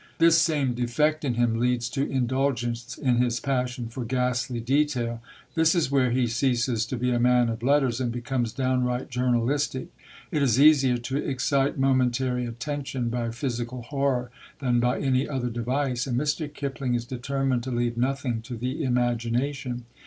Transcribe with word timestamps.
This 0.17 0.35
same 0.39 0.73
defect 0.73 1.23
in 1.23 1.35
him 1.35 1.59
leads 1.59 1.87
to 1.91 2.09
indulgence 2.09 2.97
in 2.97 3.17
his 3.17 3.39
passion 3.39 3.87
for 3.87 4.03
ghastly 4.03 4.59
detail. 4.59 5.21
This 5.53 5.75
is 5.75 5.91
where 5.91 6.09
he 6.09 6.25
ceases 6.25 6.87
to 6.87 6.97
be 6.97 7.11
a 7.11 7.19
man 7.19 7.49
of 7.49 7.61
letters, 7.61 8.01
and 8.01 8.11
becomes 8.11 8.51
downright 8.51 9.11
journalistic. 9.11 9.89
It 10.31 10.41
is 10.41 10.59
easier 10.59 10.97
to 10.97 11.17
excite 11.17 11.77
momentary 11.77 12.47
attention 12.47 13.09
by 13.09 13.29
physical 13.29 13.83
horror 13.83 14.31
than 14.57 14.79
by 14.79 14.97
any 14.99 15.29
other 15.29 15.51
device; 15.51 16.07
and 16.07 16.19
Mr. 16.19 16.51
Kipling 16.51 16.95
is 16.95 17.05
determined 17.05 17.61
to 17.61 17.71
leave 17.71 17.95
nothing 17.95 18.41
to 18.41 18.57
the 18.57 18.83
imagination. 18.83 19.85